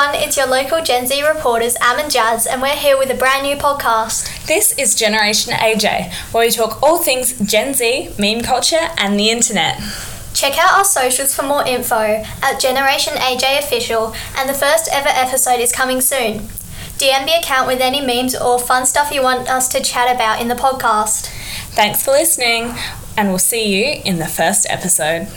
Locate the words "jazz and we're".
2.10-2.68